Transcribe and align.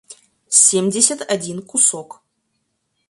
семьдесят 0.65 1.21
один 1.29 1.61
кусок 1.61 2.23